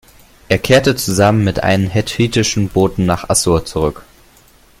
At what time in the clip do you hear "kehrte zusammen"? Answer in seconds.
0.57-1.43